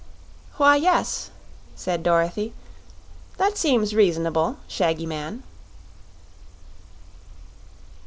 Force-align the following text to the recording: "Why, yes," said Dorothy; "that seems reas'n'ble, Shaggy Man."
"Why, 0.57 0.77
yes," 0.77 1.29
said 1.75 2.01
Dorothy; 2.01 2.53
"that 3.37 3.55
seems 3.55 3.93
reas'n'ble, 3.93 4.57
Shaggy 4.67 5.05
Man." 5.05 5.43